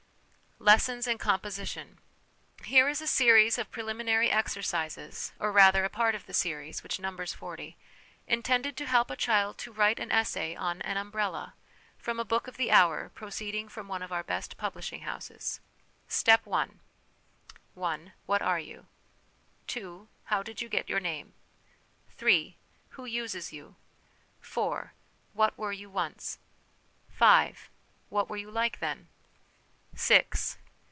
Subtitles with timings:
[0.63, 1.97] Lessons in Composition.
[2.63, 6.99] Here is a series of preliminary exercises (or rather a part of the series, which
[6.99, 7.75] numbers 40)
[8.27, 11.55] intended to help a child to write an essay on' An Umbrella,'
[11.97, 15.61] from a book of the hour proceeding from one of our best publishing houses:"
[16.21, 16.67] Step I.
[17.75, 18.11] "i.
[18.27, 18.85] What are you?"
[19.65, 20.07] 2.
[20.25, 21.33] How did you get your name?"
[22.17, 22.55] 3.
[22.89, 23.77] Who uses you?"
[24.53, 24.93] 4.
[25.33, 26.37] What were you once?"
[27.19, 27.71] 5.
[28.09, 29.07] What were you like then?"
[29.93, 30.57] 6.